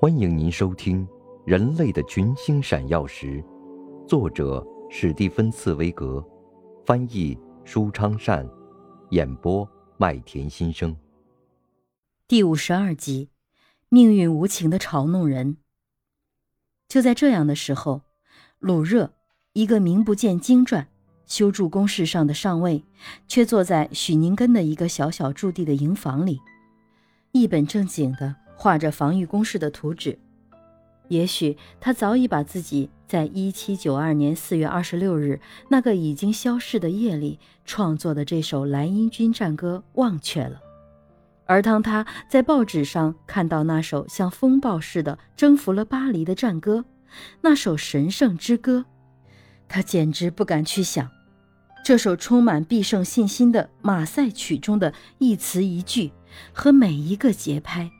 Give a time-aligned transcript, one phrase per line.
[0.00, 1.06] 欢迎您收听
[1.46, 3.42] 《人类的群星闪耀时》，
[4.06, 6.22] 作者史蒂芬·茨威格，
[6.84, 8.46] 翻译舒昌善，
[9.10, 10.94] 演播麦田心声。
[12.26, 13.30] 第五十二集：
[13.88, 15.58] 命运无情的嘲弄人。
[16.88, 18.02] 就在这样的时候，
[18.58, 19.14] 鲁热，
[19.52, 20.88] 一个名不见经传、
[21.24, 22.84] 修筑工事上的上尉，
[23.28, 26.40] 却坐在许宁根的一个小小驻地的营房里，
[27.30, 28.34] 一本正经的
[28.64, 30.18] 画着防御工事的图纸。
[31.08, 40.62] 也许他早已把自己在一七九二年四月二十六日那个已经消逝的夜里创作的这首莱茵军战歌忘却了。
[41.44, 46.86] 而当他在报纸上看到那首像风暴似的征服了巴黎的战歌，
[47.42, 48.86] 那首神圣之歌，
[49.68, 51.10] 他简直不敢去想，
[51.84, 56.12] 这首充满必胜信心的马赛曲中的一词一句
[56.54, 57.90] 和每一个节拍，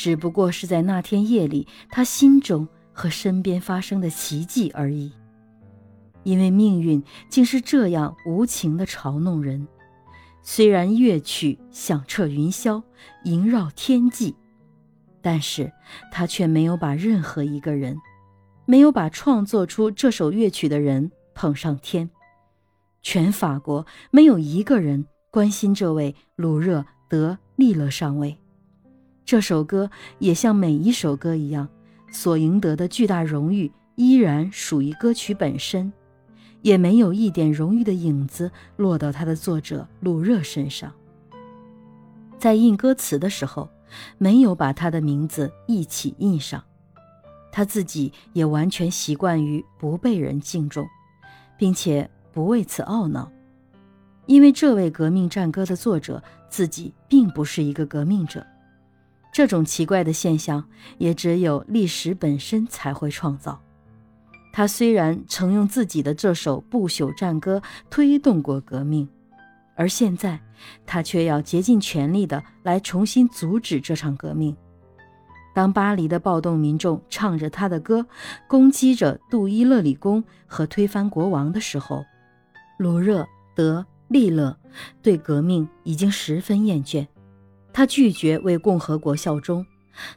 [0.00, 5.12] 只不过是在那天夜里他心中和身边发生的奇迹而已。
[6.22, 9.68] 因为命运竟是这样无情地嘲弄人。
[10.40, 12.82] 虽然乐曲响彻云霄，
[13.24, 14.34] 萦绕天际，
[15.20, 15.70] 但是
[16.10, 17.94] 他却没有把任何一个人，
[18.64, 22.08] 没有把创作出这首乐曲的人捧上天。
[23.02, 28.39] 全法国没有一个人关心这位鲁热德利勒上尉。
[29.24, 31.68] 这首歌也像每一首歌一样，
[32.12, 35.92] 所赢得的巨大荣誉依然属于歌曲本身。
[36.62, 40.92] 也没有一点荣誉的影子落到他的作者鲁热身上。
[42.38, 43.66] 在印歌词的时候，
[44.18, 46.62] 没有把他的名字一起印上。
[47.50, 50.86] 他自己也完全习惯于不被人敬重，
[51.56, 53.32] 并且不为此懊恼，
[54.26, 58.46] 因为这位革命战歌的作者自己并不是一个革命者。
[59.32, 60.64] 这种奇怪的现象，
[60.98, 63.60] 也只有历史本身才会创造。
[64.52, 69.08] 他虽然曾用自己的这首不朽战歌推动过革命，
[69.76, 70.40] 而现在
[70.84, 74.56] 他却要竭尽全力的来重新阻止这场革命。
[75.54, 78.06] 当巴黎的暴动民众唱着他的歌，
[78.48, 82.04] 攻击着杜伊勒里宫和推翻国王的时候，
[82.78, 84.56] 鲁热德利勒
[85.00, 87.06] 对革命已经十分厌倦，
[87.72, 89.64] 他拒绝为共和国效忠，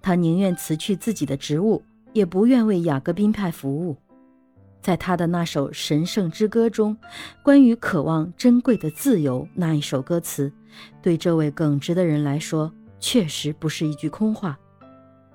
[0.00, 3.96] 他宁愿辞去自己的职务，也不愿为雅各宾派服务。
[4.80, 6.96] 在他的那首神圣之歌中，
[7.42, 10.50] 关于渴望珍贵的自由那一首歌词，
[11.02, 14.58] 对这位耿直的人来说，确实不是一句空话。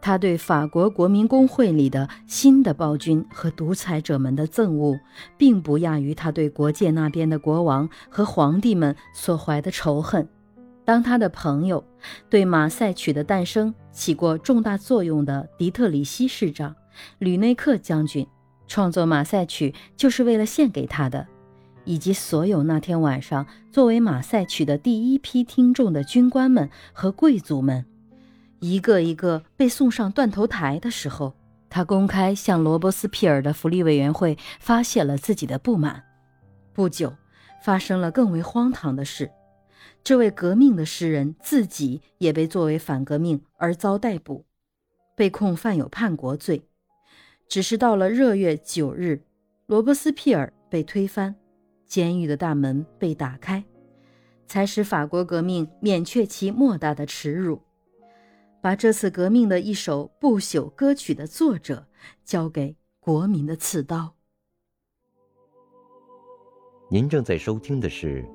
[0.02, 5.00] 他对法国国民公会里的新的暴君和独裁者们的憎恶，
[5.38, 10.28] 并不亚于他对国界那边的国王和皇帝们所怀的仇恨。
[10.86, 11.84] 当他的朋友
[12.30, 16.76] 对马赛曲的诞生起过重大作用的迪特里希市长、
[17.18, 18.26] 吕内克将军。
[18.68, 21.28] 创作马赛曲就是为了献给他的，
[21.84, 27.86] 以及所有那天晚上作为马赛曲的第一批听众的军官们和贵族们，
[28.60, 31.34] 一个一个被送上断头台的时候，
[31.70, 36.04] 他公开向罗伯斯庇尔的福利委员会发泄了自己的不满。
[36.74, 37.14] 不久，
[37.64, 39.30] 发生了更为荒唐的事：
[40.04, 44.46] 这位革命的诗人自己也被作为反革命而遭逮捕，
[45.16, 46.64] 被控犯有叛国罪。
[47.48, 49.22] 只是到了热月九日，
[49.68, 51.36] 罗伯斯庇尔被推翻，
[51.86, 53.64] 监狱的大门被打开，
[54.48, 57.62] 才使法国革命免却其莫大的耻辱，
[58.62, 61.88] 把这次革命的一首不朽歌曲的作者
[62.24, 64.16] 交给国民的刺刀。
[66.90, 68.24] 您正在收听的是《